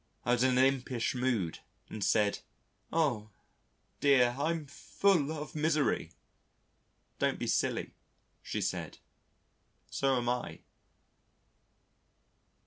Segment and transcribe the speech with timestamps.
[0.25, 2.39] I was in an impish mood and said:
[2.91, 3.29] "Oh!
[3.99, 6.11] dear, I'm full of misery."
[7.19, 7.93] "Don't be silly,"
[8.41, 8.97] she said,
[9.91, 10.61] "so am I."